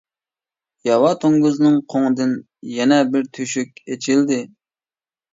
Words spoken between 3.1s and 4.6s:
بىر تۆشۈك ئېچىلدى.